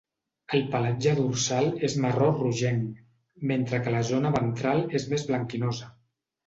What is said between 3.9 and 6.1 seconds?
la zona ventral és més blanquinosa.